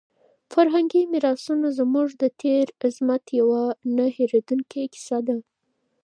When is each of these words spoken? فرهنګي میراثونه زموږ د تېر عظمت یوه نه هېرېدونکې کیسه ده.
فرهنګي 0.51 1.01
میراثونه 1.11 1.67
زموږ 1.79 2.07
د 2.21 2.23
تېر 2.41 2.65
عظمت 2.85 3.23
یوه 3.39 3.63
نه 3.95 4.05
هېرېدونکې 4.15 4.81
کیسه 4.93 5.17
ده. 5.27 5.37